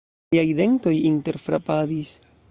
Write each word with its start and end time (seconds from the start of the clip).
Liaj 0.35 0.45
dentoj 0.59 0.93
interfrapadis. 1.11 2.15